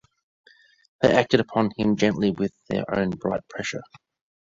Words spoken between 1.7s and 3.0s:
him gently with their